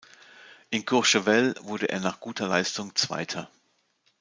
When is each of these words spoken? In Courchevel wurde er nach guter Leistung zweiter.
In 0.71 0.83
Courchevel 0.83 1.53
wurde 1.61 1.89
er 1.89 1.99
nach 1.99 2.19
guter 2.21 2.47
Leistung 2.47 2.95
zweiter. 2.95 3.51